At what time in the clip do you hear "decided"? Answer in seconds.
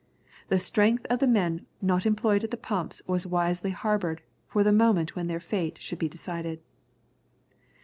6.09-6.59